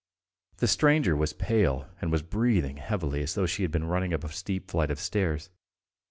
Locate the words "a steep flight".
4.23-4.89